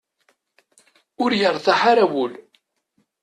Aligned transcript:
Ur 1.23 1.31
yertaḥ 1.39 1.79
ara 1.91 2.05
wul. 2.11 2.33